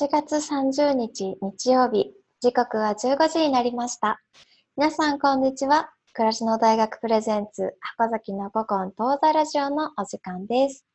[0.00, 4.22] 8月30日日曜日、時刻は15時になりました。
[4.74, 5.90] 皆さん、こんにちは。
[6.14, 10.86] 暮らしの大学プレゼンツ、箱崎の古今東西ラジオのお時間です。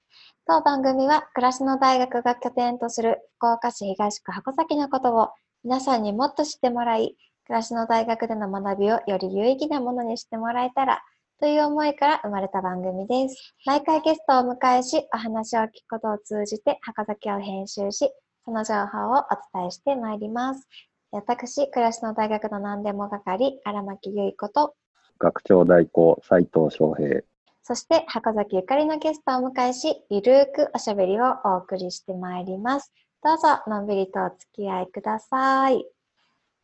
[0.47, 5.29] 当番組は、暮らしの大学が拠点とする福岡市東区箱崎のことを
[5.63, 11.03] 皆さんにもっと知ってもらい、暮らしの大学での学びをより有意義なものにしてもらえたら
[11.39, 13.53] という思いから生まれた番組です。
[13.63, 18.11] 毎回ゲストをお迎えし、お話を聞くことを通じて箱崎を編集し、
[18.47, 20.69] その情報をお伝えしてまいります。
[21.11, 24.73] 私、暮らしの大学の何でも係、荒牧結子と、
[25.19, 27.23] 学長代行斉藤翔平。
[27.61, 32.93] そして箱崎ゆかりのゲストをお迎えし、ゆるーくおしゃべりをお送りしてまいります。
[33.21, 35.85] どうぞのんびりとお付き合いください。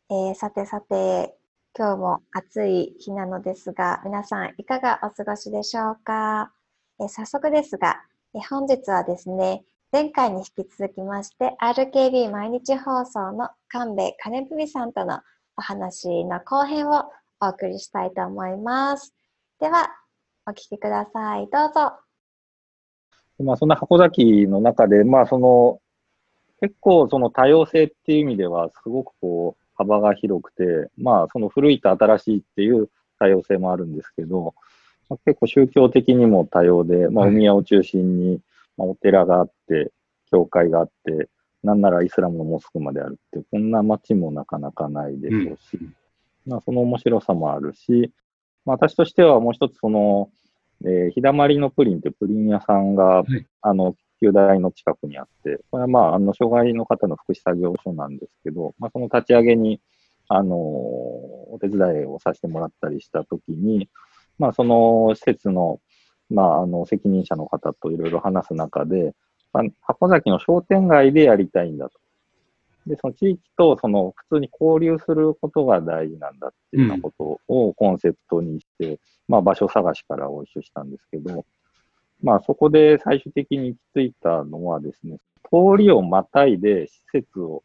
[0.08, 1.36] えー、さてさて、
[1.78, 6.50] 今日も暑い日なのですが、皆さんいかがお過ごしでしょうか、
[6.98, 8.00] えー、早速ですが、
[8.34, 15.20] えー、本日はですね、前回に引き続きまして、RKB 毎日放送の神戸金文さんとの
[15.56, 17.04] お話の後編を
[17.40, 19.14] お送りしたいと思います。
[19.60, 19.88] では、
[20.48, 21.46] お聞きください。
[21.48, 21.92] どうぞ。
[23.38, 25.78] まあ、そんな箱崎の中で、まあ、その、
[26.60, 32.88] 結構その多様性っていう意味では、すごくこう、幅が広くて、まあ、その古いと新しいっていう
[33.20, 34.56] 多様性もあるんですけど、
[35.08, 38.40] まあ、結構宗教的にも多様で、まあ、海屋を中心に、
[38.76, 39.92] まあ、お寺があって、
[40.30, 41.28] 教会があって、
[41.62, 45.94] なんならイスラムのモスクまであるって、こんな街もなかなかないでしょうし、うん、
[46.46, 48.12] まあ、その面白さもあるし、
[48.64, 50.30] まあ、私としてはもう一つ、その、
[50.84, 59.80] えー、日だまりのプリンってプリン屋さんが、はい、あの、旧大の近くにあって、これはまあ、あの、障害の方の福祉作業所なんですけど、まあ、その立ち上げに、
[60.28, 63.88] あのー、お手伝いをさせてもらったりしたときに、
[64.38, 65.80] まあ、その施設の、
[66.30, 69.14] まあ、あの、責任者の方といろいろ話す中で、
[69.52, 71.98] まあ、箱崎の商店街でやりたいんだと。
[72.86, 78.98] で、その地域とその普通に交流することが大事なんだっていうようなことをコンセプトにして、うん、
[79.28, 81.46] まあ場所探しからご一緒したんですけど、
[82.22, 87.62] まあそこで最終的に行き着いたのはですね、通りをまたいで施設を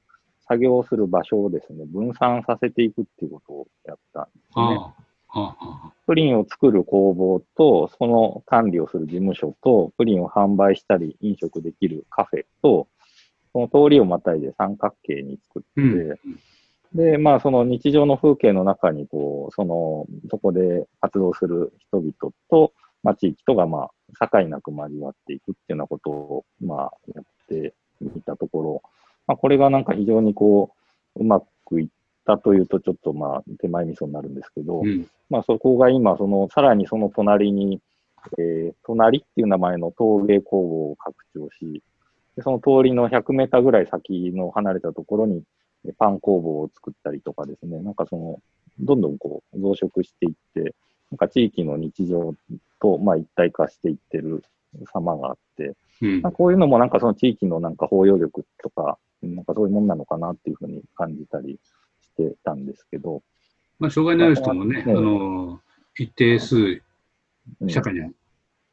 [0.48, 4.80] 作業する場所をですね、分散させていくっていうことをやったんですね。
[6.08, 12.88] プリンを作る工房と、その管理をする事務所と、プリンを販売したり飲食できるカフェと、
[13.54, 16.20] その通りをまたいで三角形に作って、うん、
[16.94, 22.14] で、まあその日常の風景の中に、こう、その、そこで活動する人々
[22.50, 22.74] と、
[23.04, 23.90] まあ地域とがま
[24.20, 28.82] あ境なく交わっていくっていうようなことを、まあやってみたところ、
[29.28, 30.74] まあこれがなんか非常にこ
[31.16, 31.88] う、うまくいっ
[32.30, 37.80] たというとちょっとまあ手前味噌になるんですけど、うん、まあそこが今、その、さらにその隣に、
[38.38, 41.82] えー、隣っていう名前の陶芸工房を拡張し、
[42.36, 45.44] でその通りの100メーターぐらい先の離れたところに
[45.98, 48.40] パン工房を作ったりとかですね、なんかその、
[48.80, 50.76] どんどんこう増殖していって、
[51.12, 52.36] なんか地域の日常
[52.80, 54.44] とまあ一体化していってる
[54.94, 61.60] 様があって、うん、こういうのもなんかその地域のなんか包容力とか、なんかそういうもんなのかなっていうふうに感じたり
[62.18, 63.22] してたんですけど。
[63.80, 65.62] まあ、障害のある人もね、あの、
[65.98, 66.82] 一定数
[67.68, 68.12] 社会に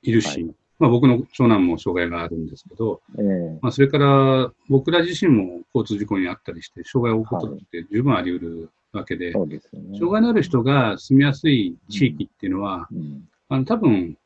[0.03, 0.55] いるし、はい。
[0.79, 9.63] まあ、僕の長男も障害があるんですけど、えー、まあ、それから僕ら自身も交通事故にあったりして、障害を負うことって十分あり得るわけで、はいでね、
[9.99, 12.99] 障害のある人が住みやすい地域っていうのは、うん。
[12.99, 14.19] うん、あの多分、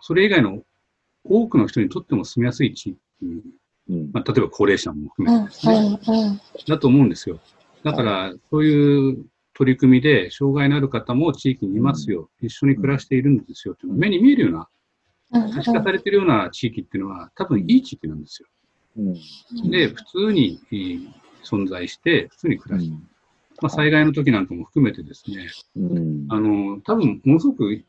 [0.00, 0.62] それ以外の
[1.24, 2.98] 多くの人にとっても住みやすい地域、
[3.90, 7.40] うん、まあ、例えば高齢者も含めてですね、だと思うんですよ。
[7.84, 13.74] だから、そういう取り組みで、障害のある方も地域にいますよ、一緒に暮らしているんですよ。
[13.74, 14.68] っていうのが目に見えるような
[15.54, 18.48] 可視化されているような地域っていうのは、多分いい地域なんですよ。
[18.96, 20.60] うん、で、普通に
[21.44, 23.00] 存在して、普通に暮らして、うん、
[23.60, 27.84] まあ、災害の時なんかも含めてですね、うん、あの、多分ものすごくい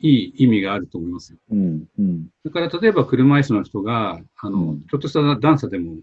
[0.00, 1.38] い意味があると思いますよ。
[1.48, 5.98] それから例えば車椅子の人が、あの、ちょっとした段差でも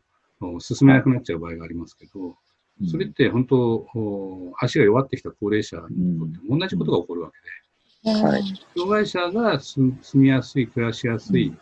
[0.60, 2.36] 進めなくなっちゃう場合がありますけど、
[2.90, 3.88] それって本当、
[4.60, 7.32] 足が弱ってきた高齢者にとって同じことが起こるわ
[8.04, 8.44] けで、はい、
[8.76, 11.54] 障害者が住みやすい、暮らしやすい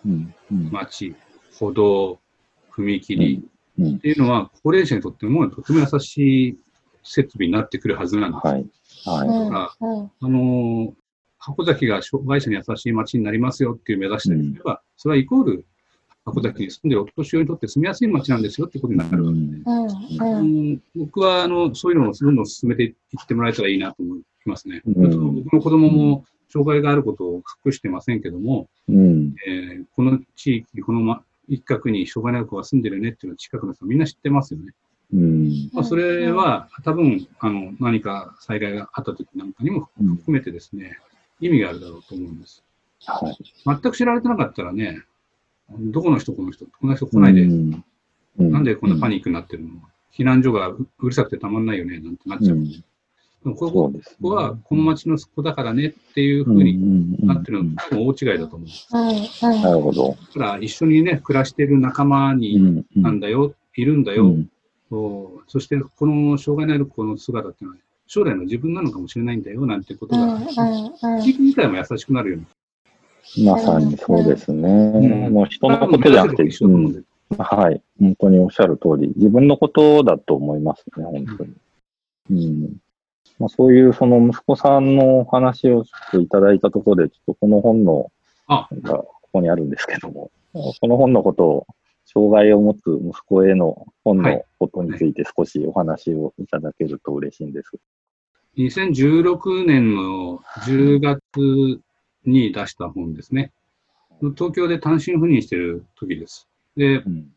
[0.49, 1.15] 街、
[1.59, 2.19] 歩道、
[2.75, 3.43] 踏切
[3.79, 6.57] っていうのは、高齢者にとってもとても優しい
[7.03, 8.47] 設備になってくるはずなんです。
[8.47, 8.65] はい。
[9.05, 9.77] はい、だから、
[10.21, 10.93] あの、
[11.37, 15.65] 箱崎が障害者に優しい街になりますよっていう目指していれば、それはイコール、
[16.25, 24.81] 箱崎に住んでるお年寄りにとって住みやすい街なんですよってことになるわけで、うん僕はあのそういうのをどんどん進めていってもらえたらいいなと思いますね。
[24.85, 24.99] 僕
[25.55, 29.33] の子供も障害があることを隠してませんけども、うん。
[29.47, 34.73] えー、この地域、この、ま、一角に障害のある子が住んでるねっていうのは近くの人みんな知ってますよね。
[35.13, 35.69] うん。
[35.73, 40.99] まあ、それは多分あの何か災害があった時なんかにも含めてですね、
[41.39, 42.63] 意味があるだろうと思うんです。
[43.05, 45.01] はい、全く知られてなかったらね、
[45.69, 47.83] どこの人、この人、この人来ないで、うん、
[48.37, 49.69] なんでこんなパニックになってるの、
[50.15, 52.57] 避難所がうるさくてたまんないよね、なんてなっちゃう。
[52.57, 58.69] うん、ここここはこの町の子だからねっていうふうになってるのは大違いだと思う。
[59.41, 60.17] なるほど。
[60.35, 64.35] だから一緒にね、暮らしている仲間になんだよ、いるんだよ、
[65.47, 70.39] そしてこの障害のある子の姿っていうのは将来の自分なのかもしれないんだよなんてことが、
[71.21, 72.45] 地域自体も優しくなるように。
[73.45, 74.69] まさにそうですね。
[74.69, 77.05] うん、もう人のことじゃなくて、うん、
[77.37, 77.81] はい。
[77.99, 81.53] 本当におっしゃる通り、自分のことだと思いますね、本当に。
[82.31, 82.77] うん
[83.39, 88.11] まあ、そういうその息子さんのお話をちょっといただいたところで、ちょっとこの本の、
[88.47, 91.67] がここにあるんですけども、この本のことを
[92.05, 97.71] 障害を持つ息子への本のことについて少しお話をいただけると嬉しいんです。
[98.57, 101.81] 2016年の10月
[102.25, 103.51] に出した本ですね。
[104.35, 106.47] 東京で単身赴任してる時です。
[106.77, 107.27] で、うん、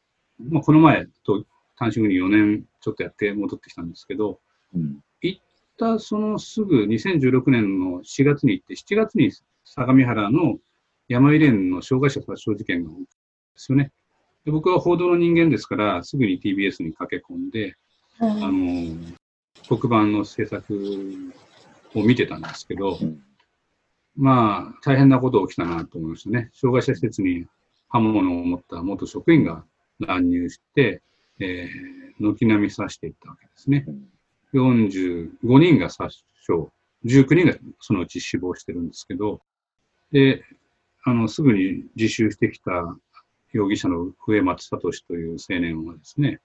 [0.50, 1.44] まあ、この前と
[1.76, 4.40] 単身赴任4年ちょっとやって戻ってきたんですけど、
[4.74, 5.42] うん、行っ
[5.78, 9.32] たそのすぐ2016年の4月に行って、7月に
[9.64, 10.58] 相模原の
[11.08, 13.08] 山入連の障害者殺傷事件が起きたんで
[13.56, 13.92] すよね。
[14.44, 17.74] で僕は報道の人間ですから、すぐに TBS に駆け込んで、
[18.20, 18.96] うん、あの、
[19.68, 21.32] 黒板の制作
[21.94, 23.22] を見てたんですけど、うん、
[24.16, 26.50] まあ、大変なこと起きたなと思いましたね。
[26.54, 27.46] 障害者施設に
[27.88, 29.64] 刃物を持った元職員が
[30.00, 31.02] 乱入して、
[31.38, 33.86] えー、軒並み刺していったわけですね。
[34.54, 35.28] 45
[35.58, 36.68] 人が殺傷、
[37.04, 39.40] 19人がそのうち死亡してるんですけど、
[40.12, 40.44] で、
[41.04, 42.96] あの、すぐに自首してきた
[43.52, 46.40] 容疑者の笛松聡という青年はですね、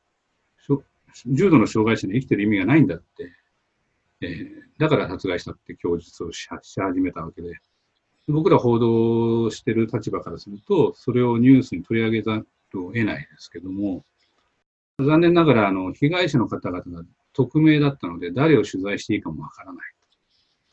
[1.25, 3.31] 重度の障害者に生きてる意味がないんだって、
[4.21, 7.53] えー、だから殺害したって供述をし始めたわけで、
[8.27, 12.47] 僕ら報道してる立場からすると、それをニュースに取り上げざる
[12.83, 14.03] を得ないですけども、
[14.97, 19.93] 残念ながら、あの、被害者の方々が匿名だったので、誰を取材していいかもわからない。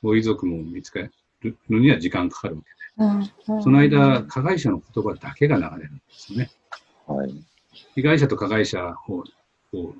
[0.02, 1.00] ご遺族も見つか
[1.43, 2.62] るのには時間かかるわ
[3.37, 6.50] けその間、加害者の言葉だけが流れるんですよね。
[7.06, 7.34] はい、
[7.94, 9.25] 被害者と加害者を
[9.75, 9.93] を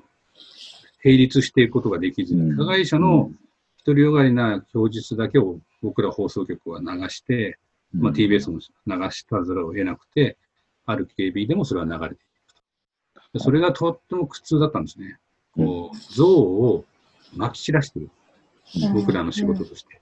[1.03, 3.31] 並立していくことができずに、加害者の
[3.89, 7.57] 独りよがりな供述だけを僕ら放送局は流して、
[7.91, 10.37] まあ、TBS も流したざるを得なくて、
[10.85, 13.39] ある KB でもそれは流れていくと。
[13.39, 15.17] それがとっても苦痛だったんですね。
[15.55, 16.85] こう、像を
[17.35, 18.11] まき散らしてる。
[18.93, 20.01] 僕らの仕事として。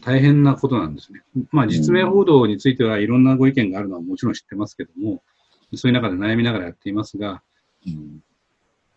[0.00, 1.20] 大変なことなんですね。
[1.50, 5.22] まあ、実名報道についてはいろんなご意見があるのはもちろん知ってますけども、
[5.74, 7.42] そういう中で悩みながらやっていますが、
[7.86, 8.20] うん、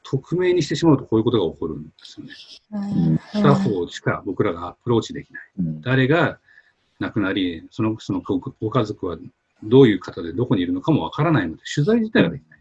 [0.10, 3.20] 匿名にしてしまうとこういうことが起こるんですよね。
[3.34, 5.44] 片方しか僕らがアプローチできない。
[5.60, 6.40] うん、誰が
[7.00, 9.18] 亡くなり、そのそのごご家族は
[9.64, 12.60] どういう方でどこにいるのかもわからないので、取材自体ができない。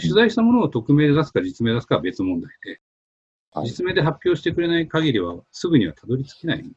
[0.00, 2.80] 取材したものを匿名で出すか実名出すかは別問題で、
[3.64, 6.70] 実名で発表してくれない限りはすぐにはたどり着けないね。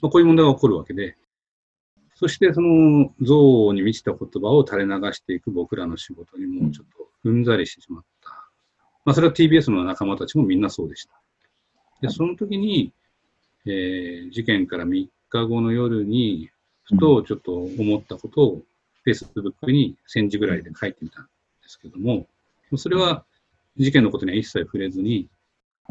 [0.00, 1.16] まあ、こういう問題が起こるわけで、
[2.14, 8.09] そしてその像に満ちた言葉を垂れ流していく僕らの仕事にもちょっとうんざりしてしまった。
[9.04, 11.12] まあ、それは TBS の仲間たちもみんなそうでした。
[12.00, 12.92] で、その時に、
[13.66, 16.50] えー、事件から3日後の夜に、
[16.84, 18.62] ふとちょっと思ったことを
[19.06, 21.30] Facebook に1000字ぐらいで書いてみたんで
[21.68, 22.26] すけども、
[22.76, 23.24] それは
[23.76, 25.28] 事件のことには一切触れずに、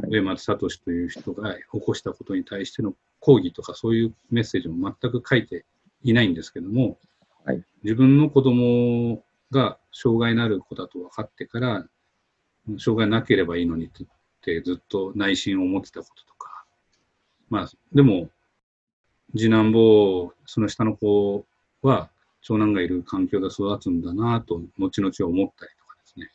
[0.08, 5.66] 上松聡という人が起こしたことに対しての抗議とかそういうメッセージも全く書いて
[6.04, 6.98] いないんですけども、
[7.44, 11.86] はい、自分の子供が障害のある子だと分かってから、
[12.78, 13.90] 障害なければいいのにっ
[14.42, 16.66] てずっと内心を持ってたこととか、
[17.50, 18.30] まあ、でも、
[19.36, 21.46] 次男坊、その下の子
[21.82, 22.10] は
[22.42, 26.32] 長男がいる環境で育つんだなと、後々思ったりとかですね。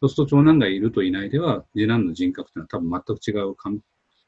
[0.00, 3.82] そうすると長男がいるといないでは、次男の人格というのは多分全く違う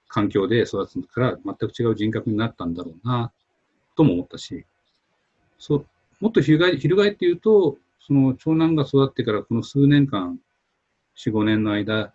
[0.09, 3.33] 環境で育つから全く違う人格になったんだろうな、
[3.97, 4.65] とも思ったし、
[5.59, 5.87] そう
[6.21, 6.89] もっと翻って
[7.21, 10.39] 言うと、その長男が育ってからこの数年間、
[11.27, 12.13] 4、5年の間、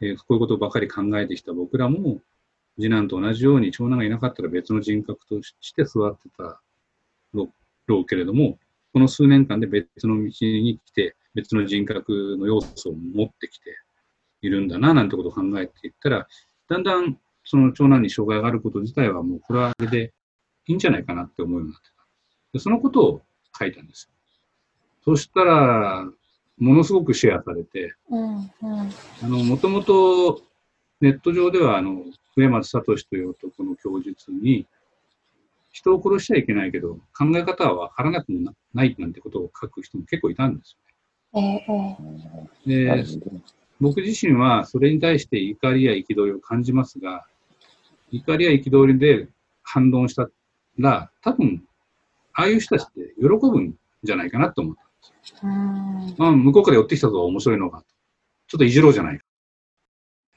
[0.00, 2.20] えー、こういうことばかり考えてきた僕らも、
[2.76, 6.60] 次男と同じように長男がいなかったら別の人格として育ってた
[7.34, 8.58] ろうけれども、
[8.92, 13.76] この数年間で別の道に来て、別の人格の要素を持ってきて
[14.42, 16.28] いるんだな、なんてことを考えていったら、
[16.68, 20.12] だんだんその長男に障害があること自体はもうこれはあれで
[20.66, 22.06] いいんじゃないかなって思うようになってた。
[22.52, 23.22] でそのことを
[23.58, 24.10] 書いたんです。
[25.04, 26.06] そしたら、
[26.58, 30.42] ものすごくシェアされて、もともと
[31.00, 32.04] ネット上では、あの、
[32.36, 34.66] 上松聡という男の供述に、
[35.70, 40.76] 人を殺しちゃいけないけど、考え方は分からなくもないなんてことを書く人も結構いたんです
[41.34, 41.64] よね。
[42.66, 43.38] えー、で
[43.80, 47.26] 僕自身はそれに対して怒りや憤りを感じますが、
[48.10, 49.28] 怒りや憤りで
[49.62, 50.28] 反論した
[50.78, 51.62] ら、多分、
[52.32, 54.87] ああいう人たちって喜ぶんじゃないかなと思ったんですよ。
[54.87, 54.87] ま
[56.18, 57.84] あ、向こうから寄ってきたぞ、面白いのが。
[58.46, 59.24] ちょっといじろうじゃないか。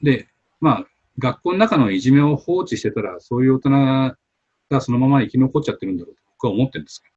[0.02, 0.28] で、
[0.60, 0.86] まあ、
[1.18, 3.70] 学校の中のいじめを放置してたら、そういう大人
[4.70, 7.12] がそのまま生き残っちゃってるんだろうと僕は思ってるんですけど。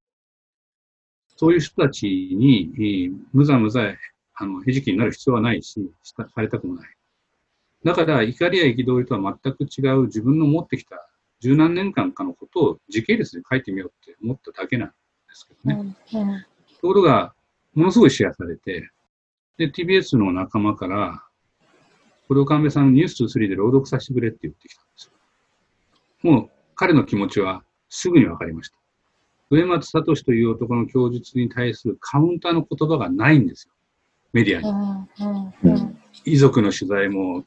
[1.37, 3.93] そういう人たちに、むざむざ、
[4.35, 6.89] あの、餌食になる必要はないし、されたくもない。
[7.83, 11.07] だから、怒りや憤りとは全く違う自分の持ってきた
[11.39, 14.93] 十何年間かのことを時系列で書いてみようって思っただけなんで
[15.33, 15.95] すけどね。
[16.13, 16.39] うんうん、
[16.81, 17.35] ところが、
[17.75, 18.89] ものすごいシェアされて、
[19.57, 21.23] で、TBS の仲間から、
[22.27, 25.11] これを神戸さんニュース2 3で朗読させてくれって言ってきたんですよ。
[26.31, 28.77] もう彼の気持ちはすぐに分かりました。
[29.51, 33.73] 上松聡という男の供述に対するカウンターの言葉がないんですよ。
[34.33, 34.69] メディアに。
[35.63, 37.45] うんうん、遺族の取材も、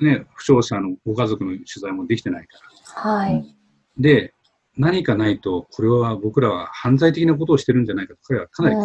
[0.00, 2.58] ね、負傷者のご家族の取材もできてないか
[2.94, 3.10] ら。
[3.10, 3.56] はい。
[3.96, 4.31] で、
[4.76, 8.76] 何かないと、これは僕らは犯罪的なことをしてるんじゃないかと彼はかなり、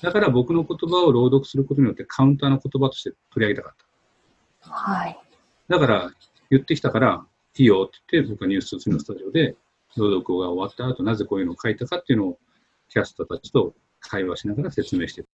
[0.00, 3.76] だから僕の言葉を朗読することによってカウンターの言葉として取り上げたかっ
[4.62, 4.70] た。
[4.70, 5.18] はい。
[5.68, 6.12] だから
[6.50, 7.26] 言ってきたから、
[7.56, 9.56] いいよって言って、僕はニュース2のスタジオで
[9.96, 12.38] 朗読が終わった後、なぜこういうのを書いたかっていうのを
[12.88, 15.28] キャスターたちと会話しながら説明してる。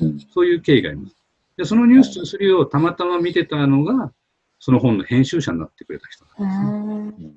[0.00, 1.16] うん、そういう経緯があります。
[1.56, 4.12] で、そのニュース2 3をたまたま見てたのが、
[4.58, 7.32] その本の編集者になってくれた人なんですね。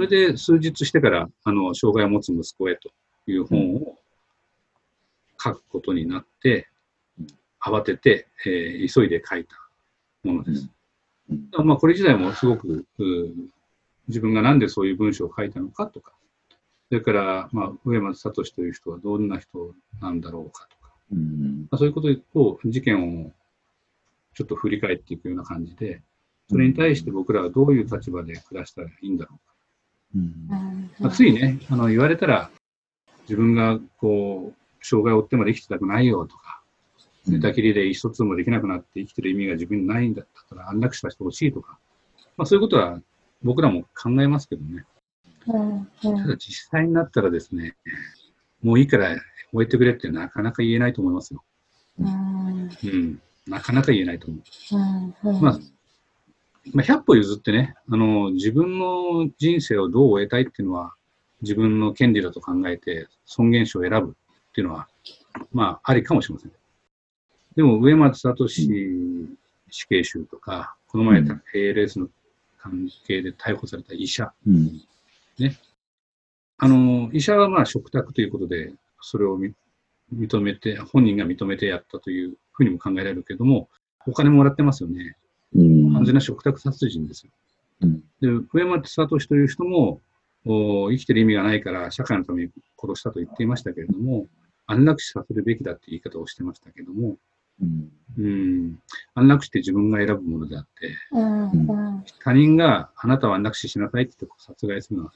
[0.00, 2.90] それで数日してから、あの、障害を持つ息子へと
[3.26, 3.98] いう本を
[5.38, 6.68] 書くことになって、
[7.60, 9.56] 慌てて、えー、急いで書いた
[10.24, 10.70] ものです。
[11.28, 12.86] うん、まあ、これ自体もすごく、
[14.08, 16.14] 自分がなんでそういう文章を書いたのかとか、
[16.88, 22.08] それから、まあ、上松聡という人はどんな人なんだろうかとか、うん、まあ、そういうこと
[22.40, 23.32] を、事件を
[24.32, 26.00] ちょっと振り返っていくような感じで、
[26.48, 29.49] それに対して僕らはどういう立場で暮らしたらいいんだろうか。
[30.14, 32.50] うんまあ、ついね、あの言われたら、
[33.22, 36.62] 自分がこう、障害を負ってまで生きてたくないよとか、
[37.26, 41.78] 寝たきりで一つもできなくなって生きてる意味が自分にないんだったら安楽死はしてほしいとか、
[42.36, 43.00] まあ、そういうことは
[43.42, 44.84] 僕らも考えますけどね。
[45.46, 45.86] うんうん、
[46.22, 47.76] ただ実際になったらですね、
[48.62, 49.16] もういいから
[49.52, 51.42] 終えてくれってなかなか言えないと思いますよ。
[51.98, 55.22] うん、うん、なかなか言えないと思う。
[55.22, 55.60] うんうん、まあ
[56.72, 60.94] まあ、100歩譲ってね、あの、自分の人生をどう終えたいっていうのは、
[61.42, 64.16] 自分の権利だと考えて、尊厳死を選ぶ
[64.50, 64.88] っていうのは、
[65.52, 66.52] まあ、ありかもしれません。
[67.56, 68.68] でも、上松聡死
[69.88, 71.22] 刑囚とか、この前、
[71.54, 72.08] ALS の
[72.58, 74.82] 関係で逮捕された医者、うん、
[75.38, 75.56] ね。
[76.58, 79.38] あの、医者はまあ、嘱託ということで、それを
[80.14, 83.68] 認めて、本人が認めてやったというふうにも考えられるけども、
[84.06, 85.16] お金もらってますよね。
[85.54, 87.32] 完全な嘱託殺人ですよ。
[87.82, 90.00] うん、で、上松聡という人も
[90.44, 94.26] お、生きてる意味がないから社会のために殺したと言っていましたけれども、
[94.66, 97.16] 安楽死させるべきだって言い方をしてましたけども、
[97.60, 98.78] うん、うん。
[99.14, 105.12] 安楽死って自分が選ぶものであって、うん、他人があなたは安楽死しなさいって言って殺害するのは、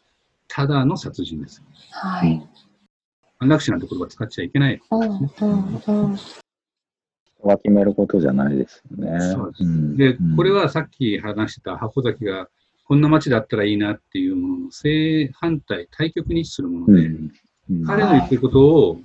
[0.49, 1.63] ただの殺人です。
[1.91, 2.47] はい。
[3.39, 6.19] 安楽死なんて言葉使っちゃいけない、ね、うんうんうん
[7.49, 9.21] は決めることじゃないですよね。
[9.21, 9.97] そうです。
[9.97, 12.49] で、これはさっき話してた箱崎が、
[12.87, 17.11] こんな街だったらいいなっていうものの正反対、対極に位置するもので、
[17.87, 19.01] 彼の言ってることを、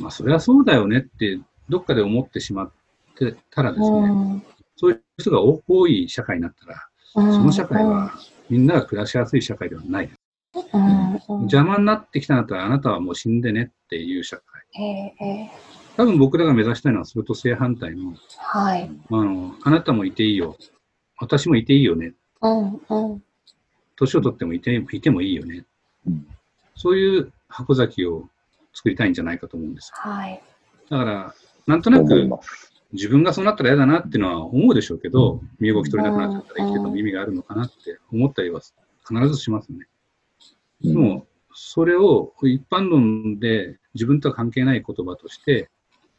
[0.00, 2.70] まあ、それはそうだよねって、どっかで思ってしまっ
[3.16, 4.42] てたらですね、
[4.76, 8.12] そういう人が多い社会になったら、その社会は
[8.50, 10.08] みんなが暮らしやすい社会ではない。
[10.08, 10.18] です。
[11.28, 14.44] 邪魔になってきたんだったら、あなたはもう死んでねっていう社会。
[15.96, 20.56] 多分僕らが目指したいのはそれと正反対の、はい、あのあなたもいていいよ、
[21.18, 22.12] 私もいていいよね、
[22.42, 23.22] うんうん、
[23.96, 25.64] 年を取ってもいていてもいいよね、
[26.06, 26.26] うん、
[26.74, 28.28] そういう箱崎を
[28.74, 29.90] 作りたいんじゃないかと思うんです。
[29.94, 30.42] はい、
[30.90, 31.34] だから、
[31.66, 32.30] なんとなく
[32.92, 38.60] 自分がそうなったら嫌だなっていうのは思うでしょうけど、身動き取れなくなっちゃったら生きてても意味があるのかなって思ったりは
[39.08, 39.86] 必ずしますね。
[40.82, 45.70] でも、それを一般論で自分とは関係ない言葉として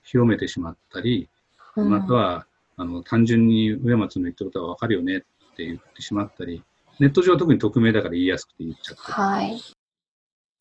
[0.08, 1.30] 広めてしまったり、
[1.76, 2.48] または、
[2.78, 5.20] あの、単純に上松の言ってることはわかるよねっ
[5.56, 6.64] て言ってしまったり、
[7.00, 9.12] ネット上は特に匿名だから言いやすくて言っちゃった。
[9.12, 9.62] はい。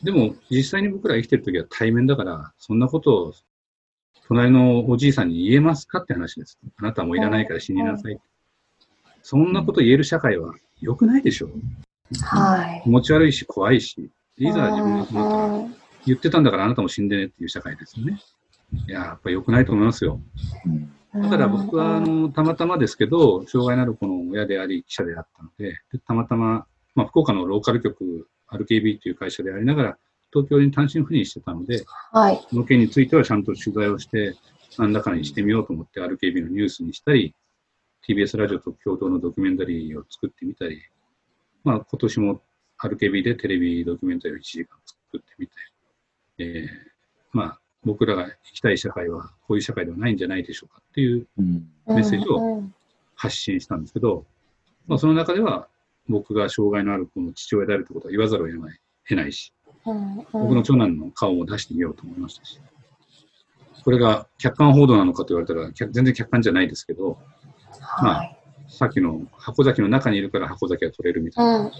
[0.03, 3.35] でも、実際に僕ら生きてるときは対面だから、そんなことを
[4.29, 6.59] 隣のおじいさんに言えますかって話です。
[6.79, 8.12] あなたもいらないから死になさい。
[8.12, 8.21] うん、
[9.23, 11.50] そんなこと言える社会は良くないでしょう。
[12.23, 12.81] はい。
[12.83, 15.69] 気持ち悪いし怖いし、いざ自分が
[16.05, 18.21] 言ってたんだからあなたも死んでねっていう社会ですよね。
[18.73, 20.20] いや、やっぱ良くないと思いますよ。
[21.14, 29.99] だから僕はあのたまたまですけど、障害のある子の親であり記者であったので、でたまたま、まあ、福岡のローカル局 RKB という会社でありながら、
[30.32, 34.35] 東京に単身赴任してたので、はい、その件についてはちゃんと取材をして、
[34.78, 37.35] 何らかにしてみようと思って RKB のニュースにしたり、
[38.06, 40.82] TBS ラジオと共同のドキュメンタリーを作ってみたり、
[41.64, 42.42] まあ、今年も
[42.78, 45.52] RKB でテレビドキュメンタリーを1時間作ってみて、
[46.38, 46.68] えー、
[47.32, 51.26] まあ、僕らが行きたい社会はこういう社会ではないんじゃないでしょうかっていう
[51.87, 52.64] メッセージを
[53.14, 54.25] 発信したんですけど、
[54.88, 55.69] まあ、その中では
[56.09, 59.33] 僕が障害のある子の父親であるということは言わざるを得ない得ない。
[59.33, 59.52] し、
[60.33, 62.61] 僕の長男の顔も出してみようと思いましたし、
[63.85, 67.19] これが客観報道なのかと言われたら、全然客観じゃないですけど、
[68.02, 68.37] まあ、
[68.69, 71.71] さっきの箱崎の中にいるから箱崎が取れるみたいな、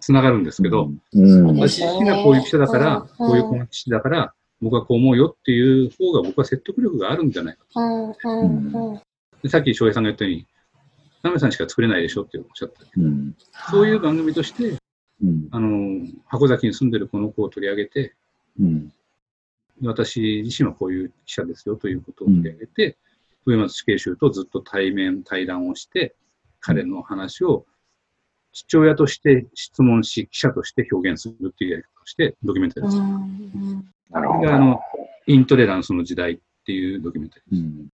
[0.00, 9.48] つながるんですけど、私自身がこういう記者だから、こういうこの記者だから、僕はこう思うよっていう方が僕は説得力があるんじゃないかと。
[9.48, 10.46] さっき翔平さんが言ったように、
[11.22, 12.84] ナメさんしか作れないでしょっておっしゃった。
[12.84, 13.02] けど、
[13.70, 14.78] そういう番組として、
[15.22, 18.14] うん、あの、箱崎に住んでるこの子を取り上げて、
[18.60, 18.92] うん、
[19.82, 22.96] 私自身はこういう記者ですよということを取り上げて、
[23.46, 26.14] うん、上松死刑囚とずっと対面、対談をして、
[26.60, 27.66] 彼の話を
[28.54, 33.02] 父親として質問し、記者として表現するっていうやり方をして、ドキュメンタリーです。
[34.10, 34.54] なるほど。
[34.54, 34.80] あの、
[35.26, 37.88] イントレランスの時代っていうドキュメンタリーです。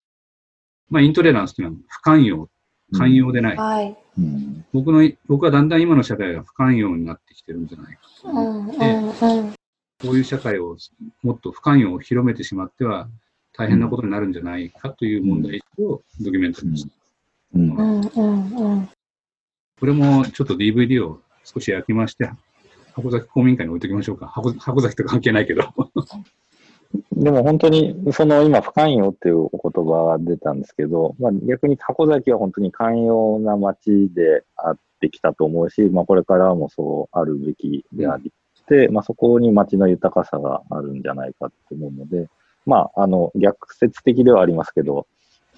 [0.89, 2.49] まあ、イントレランスっていうのは不寛容
[2.91, 3.57] 寛容でない。
[3.57, 3.97] はい、
[4.73, 8.79] 僕の、僕はだんだん今の社会が不寛容になってきてるんじゃないかと思って、
[10.01, 10.77] こういう社会を
[11.23, 13.09] もっと不寛容を広めてしまっては
[13.53, 16.93] 大変なことになるんじゃないかという問題をドキュメンタリーにした。
[19.79, 22.29] これもちょっと DVD を少し焼きまして、
[22.93, 24.27] 箱崎公民館に置いときましょうか。
[24.27, 25.63] 箱箱崎と関係ないけど。
[27.13, 38.33] でも本当に、その今、不寛容っていうお言葉が出たんですけど、まあ、逆に箱崎は本当に寛容な街であってきたと思うし、まあ、これからもそうあるべきであり、
[38.67, 42.27] で、まあ、そこに街の豊かさがあるんじゃないかと思うので、
[42.65, 45.05] まあ、あの、逆説的ではありますけど、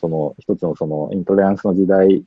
[0.02, 2.24] その一つのそのイントレランスの時代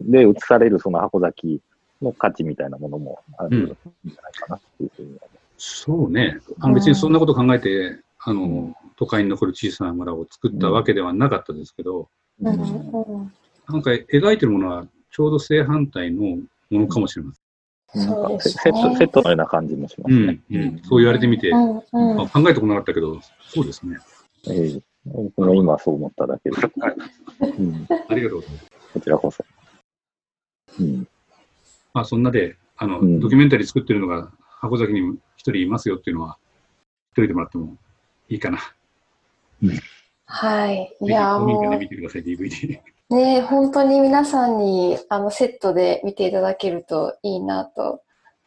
[0.00, 1.60] で映されるその箱崎
[2.02, 5.80] の価値みたいなものもあるんじゃないかなっていうふうに思います。
[5.86, 6.38] そうね。
[6.60, 12.08] あの別にそんなこと考えてあの、都会に残る小さな村を作ったわけではなかったですけど、
[12.40, 13.32] うん、
[13.68, 17.32] なんか描いてるものはちょうど正反対のものかもしれま
[17.92, 18.06] せん。
[18.08, 20.40] なんかセット、セットのような感じもしますね。
[20.50, 23.98] うん、うん、そう言われてみて、うんうん、考えたことなかったけど、そうですね。
[24.48, 26.56] ええー、僕も今そう思っただけで。
[27.40, 28.70] うん、ありがとうございます。
[28.94, 29.44] こちらこそ。
[30.80, 31.08] うん。
[31.92, 36.38] まあ、そんなで、あの、うん、ドキュメンタリー作ってるのが、箱崎に一人いますよっていうのは、
[37.12, 37.76] 一人でもらっても
[38.28, 38.58] いいかな。
[40.26, 40.96] はい。
[41.00, 41.78] いや、もう。
[41.78, 42.80] 見てください、DVD。
[43.10, 48.02] ね本当に皆さんにあのセットで見ていただけるといいなと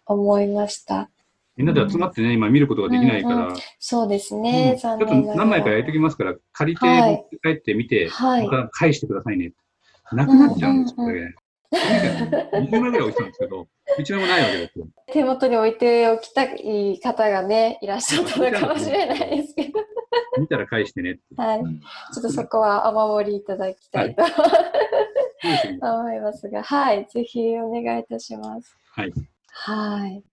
[0.05, 1.09] 思いました。
[1.57, 3.35] みんなで集まってね、うん、今見ることができないから。
[3.35, 9.51] うんうん、そうですね、うん、ちょっと何枚か焼いておきますから、借りて、持って帰ってみて、はい、また返してくださいね。
[10.13, 11.35] なくなっちゃうんです、これ。
[11.69, 13.67] 20枚ぐらい置いてたんですけど、
[13.99, 14.87] 一枚もないわけですよ。
[15.07, 19.79] 手元に置いておきたい方がね、いらっしゃったのかもしれないですけど。
[20.39, 21.19] 見たら返してね。
[21.35, 21.59] はい。
[21.59, 24.31] ちょっとそこはお守りいただきたいと、はい、
[25.81, 27.05] 思いますが、はい。
[27.09, 28.77] ぜひお願いいたします。
[28.91, 29.13] はい。
[29.49, 30.23] はい。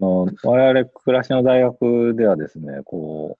[0.00, 3.38] あの、我々暮らしの大学ではですね、こ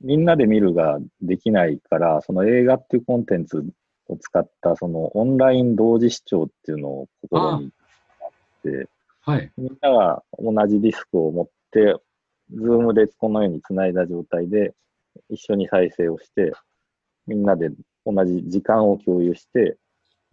[0.00, 3.64] う、みんなで見るができないから、その映画っていうコンテンツ
[4.08, 7.72] を使ったそのオンライン同時視聴っていうのを心に
[8.20, 8.88] あって、
[9.22, 11.96] はい、みんなが同じディスクを持って、
[12.52, 14.74] ズームでこのようにつないだ状態で
[15.28, 16.52] 一緒に再生をして、
[17.26, 17.70] みんなで
[18.04, 19.76] 同じ時間を共有して、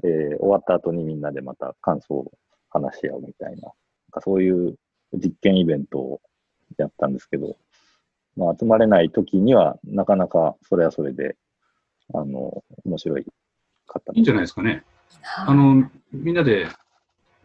[0.03, 2.31] えー、終わった後にみんなでまた感想を
[2.69, 3.71] 話し合うみたいな、なん
[4.11, 4.75] かそういう
[5.13, 6.21] 実験イベントを
[6.77, 7.57] やったんですけど、
[8.35, 11.35] まあ、集まれない時にはなかなかそれはそれで、
[12.13, 13.25] あの、面白い
[13.87, 14.83] かったいいんじゃないですかね。
[15.35, 16.67] あの、みんなで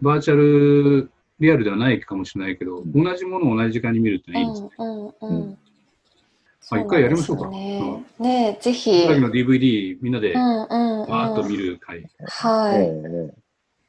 [0.00, 4.68] バーチャルリアルではないかもしれないけど、うん、同じものを同じ時間に見るっていいんですね。
[4.78, 5.58] うんうんうん
[6.70, 7.48] あ、一回やりましょうか。
[7.50, 9.04] ねねぜひ。
[9.06, 12.08] さっきの DVD みんなでわーっと見る回。
[12.26, 13.41] はい。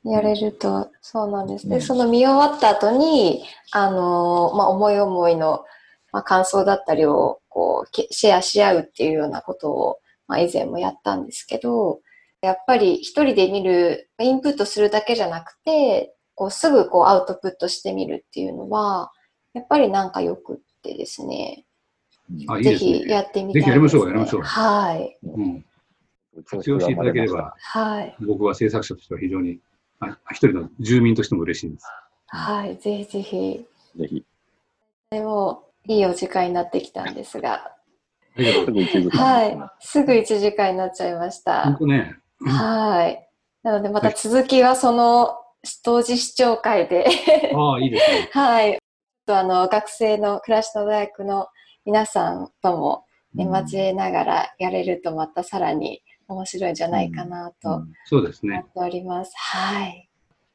[0.03, 1.67] やれると、そうなんです。
[1.67, 5.65] で、その見終わった後に、あのまあ、思い思いの
[6.13, 11.99] まあ、感想だったりをこうシェアし合うっていうようなことを、まあ、以前もやったんですけど、
[12.41, 19.11] やっぱり一人で見る、インプットするだけじゃなくて、こうすぐこうアウトプットしてみるっていうのは、
[19.53, 21.65] やっぱりなんかよくってですね。
[22.47, 24.41] あいいぜひやってみたい、ね、ぜひやりましょう、やりましょう。
[24.43, 25.17] はい。
[25.23, 25.65] うん、
[26.45, 29.59] 活用していただければ、はい、僕は制作者としては非常に、
[30.31, 31.85] 一人の住民としても嬉しいです。
[32.27, 33.65] はい、ぜひぜひ。
[33.95, 34.25] ぜひ。
[35.11, 37.75] でも、いいお時間になってきたんですが。
[38.35, 39.23] すぐ1時間。
[39.23, 39.57] はい。
[39.79, 41.63] すぐ1時間になっちゃいました。
[41.63, 42.17] 本当ね。
[42.45, 43.29] はい。
[43.61, 45.37] なので、また続きはその、
[45.83, 47.05] 当時視聴会で
[47.55, 48.29] ああ、いいですね。
[48.33, 48.79] はい。
[49.25, 51.47] とあの、学生の暮らしの大学の
[51.85, 58.65] 皆さんとも、ね、交えながらやれるとまたさらに面白いんじゃないかなと、そうですね。
[58.75, 59.33] 思っております。
[59.36, 60.09] はい。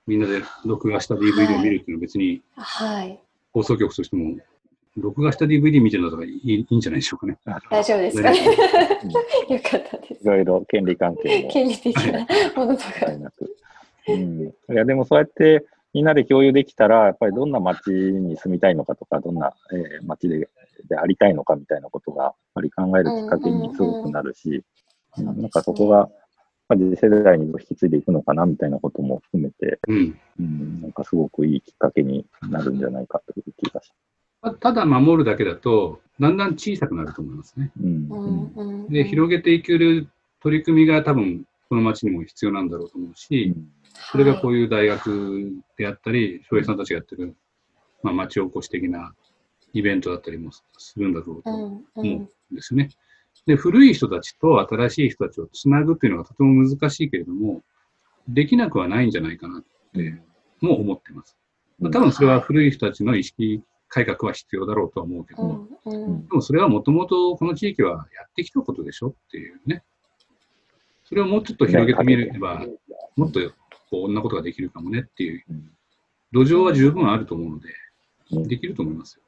[0.07, 3.18] みんなで録画した DVD を見るっていうのは別に、はい。
[3.52, 4.37] 放送局としても、
[4.96, 7.38] 録画した DVD 見てるのとかいいいいんじゃないでしょうかね。
[7.70, 8.31] 大丈夫ですか？
[8.31, 8.38] ね。
[9.48, 10.22] よかったです。
[10.22, 11.50] いろいろ権利関係も。
[11.50, 12.26] 権利的な
[12.57, 13.07] ものとか。
[14.09, 20.48] うん、いやでもそうやってみんなで共有できたら、やっぱりどんな街に住みたいのかとか、どんな、えー、街で
[20.88, 24.62] でありたいのかみたいなことが、やっぱり考えるきっかけにすごくなるし、
[25.16, 26.09] なんかそこが、
[26.68, 33.90] ぱり世代に引き継いでいくのかなみたいなことも含めて、うん、うん、なんかすごくいいきっかけになるんじゃないかという気がし
[34.42, 34.59] ます。
[34.61, 37.73] ただ守るだけだと、だんだん小さくなると思いますね。
[37.83, 40.09] うんうん、で、広げていける
[40.40, 43.68] 取り組みが多分、この町にも必要なんだろうと思うし、うん、
[44.12, 47.35] それがこういう大学であったり、翔平さんたちがやってる、
[48.03, 49.14] まあ、町おこし的な
[49.73, 52.90] イベントだったりもするんだろうと思うんですね。
[53.48, 57.62] で、古い人たちと新しい人たちをつなぐっていうのがとても難しいけれども、
[58.28, 60.20] できなくはないんじゃないかなって
[60.61, 61.34] も思ってます。
[61.80, 69.82] 多分それは古い人たちの意識改革は必要だろうとは思うけど、うんうん、でもそれはもともとこの地域はやってきたことでしょっていうね。
[71.04, 72.66] それをもうちょっと広げてみれば、
[73.16, 73.40] もっと
[73.88, 75.42] こんなことができるかもねっていう、
[76.32, 79.22] 土壌は十分あると思うので、できると思いますよ。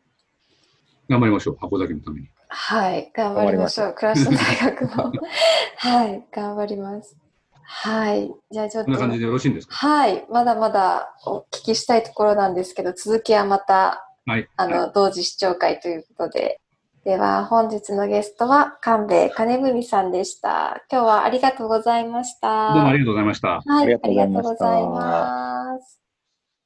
[1.09, 2.29] 頑張りましょう、箱崎のために。
[2.53, 3.95] はい、頑張りましょう。
[3.95, 5.13] クラスの大学も。
[5.79, 7.17] はい、頑張ります。
[7.63, 8.35] はい。
[8.51, 8.91] じゃあちょっと。
[8.91, 9.75] こんな感じでよろしいんですか？
[9.75, 10.27] はい。
[10.29, 16.61] まだまだお聞きしたいところなんですけど、続きはまた、はい、あの、同時視聴会ということで。
[17.05, 20.83] では、本日のゲストは、神戸金文さんでした。
[20.91, 22.75] 今日はありがとうございました。
[22.75, 23.49] どうもありがとうございました。
[23.49, 25.99] はい、ありがとうございます。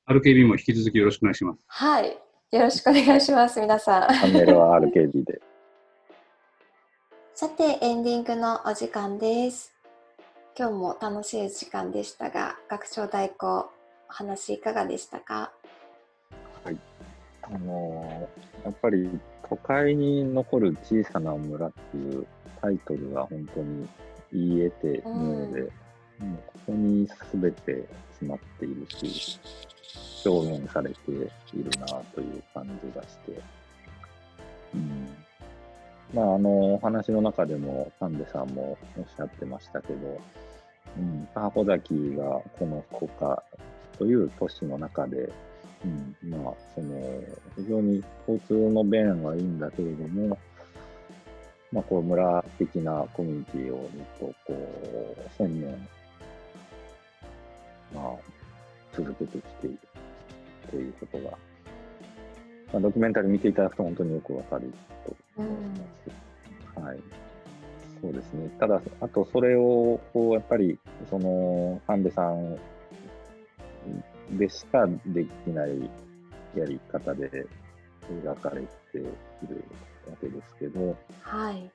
[0.08, 1.60] RKB も引き続きよろしくお願いします。
[1.68, 2.18] はい。
[2.50, 4.08] よろしくお願いします、皆さん。
[4.08, 5.40] チャンネルは RKB で。
[7.36, 9.72] さて、エンディングのお時間です。
[10.56, 13.70] 今日も楽しい時間でしたが、学長代行、お
[14.06, 15.52] 話いかがでしたか？
[16.62, 16.78] はい。
[17.42, 19.10] あのー、やっぱり
[19.50, 22.24] 都会に残る小さな村っていう
[22.62, 23.88] タイトルが本当に
[24.32, 25.60] 言い得てるので、
[26.20, 29.40] うん、もうここに全て詰まっているし、
[30.24, 31.30] 表現されている
[31.80, 33.42] なという感じがして、
[34.72, 35.16] うん
[36.14, 40.20] まあ、あの、お話の中でも、神戸さんもおっしゃってましたけど、
[40.96, 43.42] うん、箱崎がこの福岡
[43.98, 45.28] という都市の中で、
[45.84, 45.88] う
[46.26, 47.00] ん、まあ、その、
[47.56, 50.38] 非常に交通の便はいいんだけれども、
[51.72, 55.88] まあ、こう、村的なコミュニティをずっと、こう、千年、
[57.92, 58.14] まあ、
[58.96, 59.78] 続けてきている
[60.70, 61.30] ということが、
[62.72, 64.72] まあ、ドキュメンタリー見ていただくと本当によくわかる
[65.04, 65.23] と。
[65.38, 66.98] うん、はい。
[68.00, 68.50] そうですね。
[68.58, 72.58] ただ、あとそれを、こう、やっぱり、その、神戸さん
[74.38, 75.90] でしかできない
[76.56, 77.46] やり方で
[78.24, 79.64] 描かれている
[80.10, 81.70] わけですけど、はい。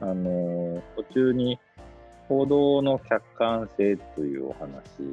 [0.00, 1.58] あの、途中に、
[2.32, 4.66] 報道の客観性というお話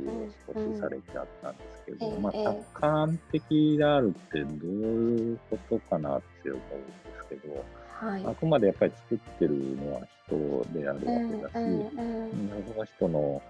[0.08, 2.16] を少しされてあったんですけど、うん。
[2.16, 11.08] うん、まあ、客観的であるってどういうことかなって思うんですけど、はい、あくまでやっぱり作ってるのは人であるわけ
[11.44, 13.42] だし、うんうんうん、その人の、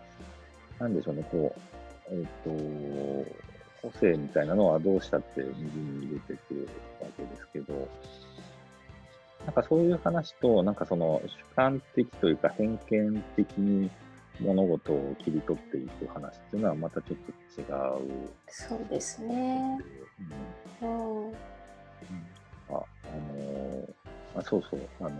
[0.79, 3.31] なんでしょうね、こう、えっ、ー、と、
[3.83, 6.67] 個性みたいなのはどうしたって右に出てくる
[6.99, 7.87] わけですけど、
[9.49, 13.89] なんかそういう話と、なんかその主観的というか偏見的に
[14.39, 17.17] 物事を切り取っていく話っていうのはまたちょっ
[17.55, 18.29] と違う。
[18.47, 19.79] そうですね。
[20.81, 21.29] うん。
[21.29, 21.33] うん、
[22.69, 23.89] あ、あの
[24.35, 25.11] あ、そうそう、あの、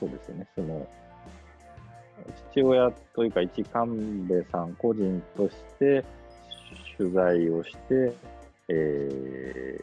[0.00, 0.48] そうですよね。
[0.54, 0.88] その、
[2.52, 6.02] 父親というか一神戸さん個人として
[6.96, 8.14] 取材をして、
[8.68, 9.82] えー、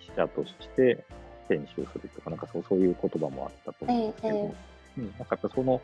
[0.00, 1.04] 記者として
[1.50, 4.54] 編集するとか、なんかそうそういう言葉もあったと思うんですけど、えー、
[4.98, 5.80] うん、なんかその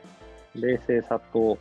[0.55, 1.59] 冷静さと、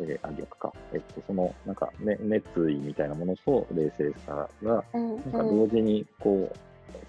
[0.00, 6.56] えー、あ、逆か、えっと、その、なんか、ね、熱意みたいなものと冷静さが、なんか同時にこう、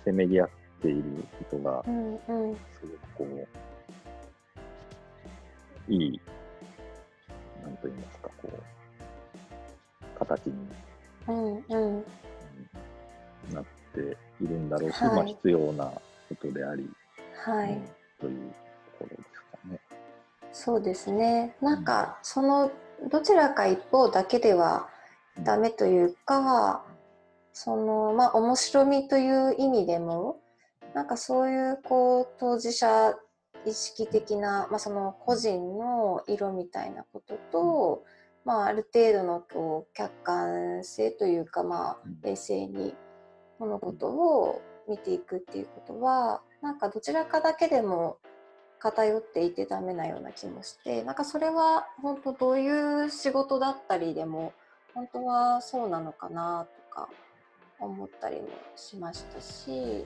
[0.04, 0.50] せめぎ合っ
[0.82, 1.04] ている
[1.50, 1.90] 人が、す
[3.18, 3.48] ごくこ
[5.90, 6.22] う、いい、
[7.64, 10.54] なんと言いますか、こう、形に、
[11.28, 12.06] うんうん、
[13.54, 13.64] な
[13.98, 16.02] っているんだろうし、はい、まあ必要なこ
[16.42, 16.90] とであり、
[17.46, 17.82] はい、うん、
[18.20, 18.54] という
[19.00, 19.80] ところですかね。
[20.52, 21.56] そうですね。
[21.62, 22.72] なんか、その
[23.10, 24.90] どちらか一方だけでは
[25.44, 26.84] ダメというか、
[27.54, 30.40] その、まあ、面白みという意味でも、
[30.94, 33.16] なんかそういうこう当事者
[33.66, 38.04] 意識的な、まあ、その個人の色みたいなことと、
[38.46, 42.96] まあ、ある程度のこう客観性というか、まあ、冷静に
[43.60, 48.18] 物事を見ていくっていうことはなんかどちらかだけでも
[48.80, 54.54] 偏っていてダメなような気もしてなんかそれは本当どういう仕事だったりでも
[54.94, 57.10] 本当はそうなのかなとか
[57.80, 60.06] 思ったりもしましたし、ね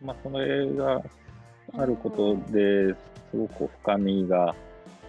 [0.00, 1.02] まあ、その映画
[1.76, 2.94] あることで
[3.30, 4.54] すごく深みが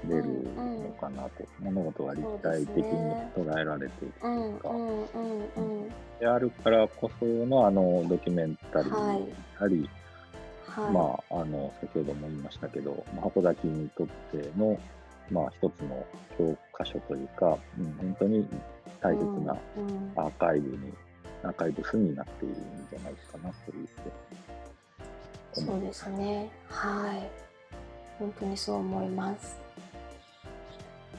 [0.05, 2.91] 出るのかなと、うんうん、物事が立体的に
[3.35, 4.69] 捉えられているというか、
[6.19, 9.89] であるからこそのあのドキュメンタリーであり、
[10.67, 14.79] はい、まあ、あの先ほども言いましたけど、箱崎にとっての、
[15.31, 16.05] まあ、一つの
[16.37, 18.47] 教科書というか、うん、本当に
[19.01, 19.57] 大切な
[20.15, 20.95] アーカイブに、うんうん、
[21.47, 22.57] アーカイブスになっているん
[22.89, 23.87] じゃないかなという
[25.51, 26.49] そうですね。
[26.69, 27.49] はい。
[28.19, 29.57] 本当にそう思います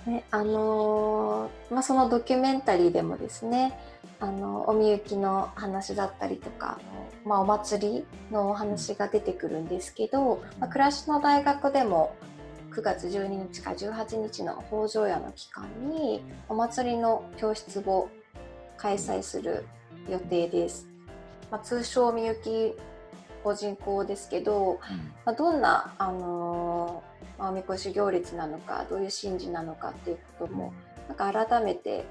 [0.07, 3.79] ね、あのー、まあ、そのドキュメンタリーでもですね
[4.19, 6.79] あのおみゆきの話だったりとか、
[7.25, 12.15] まあ、お祭りのお話が出てくるんですけど、まあ、暮らしの大学でも
[12.71, 18.09] 9月12日か18日の北条屋の期間にお祭りの教室を
[18.77, 19.67] 開催する
[20.09, 20.89] 予定です。
[21.51, 22.75] まあ、通称みゆき
[23.43, 24.79] 個人校ですけど、
[25.25, 26.70] まあ、どんな、あのー、
[27.41, 30.73] まあ、おみこし行列なのかどういう神事なのかっていうことも
[31.09, 32.05] なんか改めて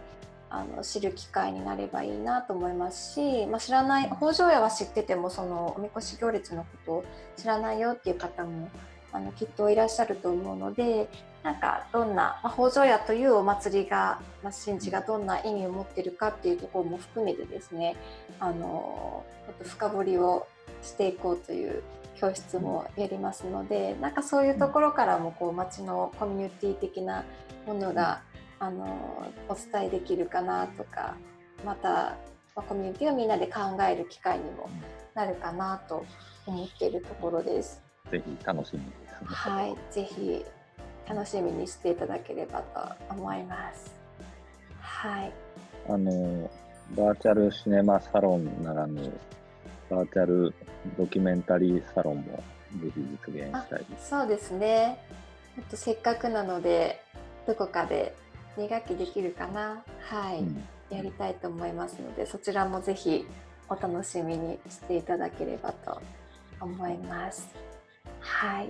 [0.50, 7.06] あの知る機会になればいいなと思いますし、まあ、知らない北条屋は知っててもそのおみこし行列のことを
[7.38, 8.70] 知らないよっていう方も
[9.12, 11.08] あのきっといらっしゃると思うので
[11.44, 17.96] なんかどんな、まあ、北条屋というお祭りが、まあ、神事がどんな意味を持ってるかっていうところも含めてですね
[18.40, 20.48] あのちょっと深掘りを
[20.82, 21.84] していこうという
[22.20, 27.24] 教室もやりますのでなんかそういうところからもこう町のコミュニティ的な
[27.66, 28.22] ものが
[28.60, 31.16] あのお伝えできるかなとか
[31.66, 32.18] また
[32.56, 34.70] コミュニティをみんなで考える機会にも
[35.16, 36.06] なるかなと
[36.46, 37.82] 思っているところです。
[38.12, 40.46] ぜひ楽しみです、ね、はい、ぜひ
[41.08, 43.94] 楽しみにしていただければと思います。
[44.82, 45.32] はい。
[45.88, 46.50] あの
[46.98, 49.12] バーチャルシネマサロンならぬ
[49.90, 50.54] バーチャル
[50.98, 52.44] ドキュメンタリーサロンも
[52.82, 54.10] ぜひ実現したいです。
[54.10, 55.00] そうですね。
[55.70, 57.02] とせっかくなので
[57.48, 58.16] どこかで
[58.58, 59.84] 2学期できるかな。
[60.02, 63.26] はい、うん、やりたいと思いますのでそちらもぜひ
[63.68, 66.02] お楽しみにしていただければと
[66.62, 67.50] 思います。
[68.20, 68.70] はい。